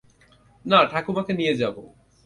[0.65, 1.75] না ঠাকুমাকে নিয়ে যাব।